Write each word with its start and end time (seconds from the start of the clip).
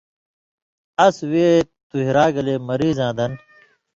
اَس 1.05 1.17
وے 1.31 1.49
تُوئ 1.89 2.05
را 2.15 2.25
گلےمریضاں 2.35 3.13
دن 3.17 3.31